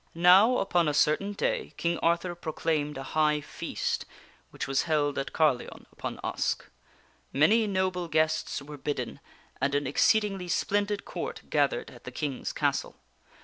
[0.15, 4.07] NOW, upon a certain day King Arthur proclaimed a high feast,
[4.49, 6.65] which was held at Carleon upon Usk.
[7.31, 9.19] Many noble guests were bidden,
[9.61, 12.95] and an exceedingly splendid Court gathered at the King's castle.